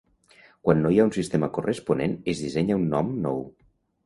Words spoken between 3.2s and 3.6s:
nou.